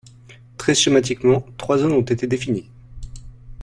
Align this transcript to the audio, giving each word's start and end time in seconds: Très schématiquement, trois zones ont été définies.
Très 0.57 0.73
schématiquement, 0.73 1.45
trois 1.59 1.77
zones 1.77 1.91
ont 1.91 2.01
été 2.01 2.25
définies. 2.25 2.67